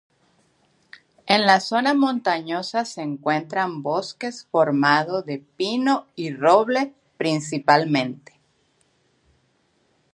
[1.27, 8.33] En la zona montañosa se encuentran bosques formado de pino y roble principalmente.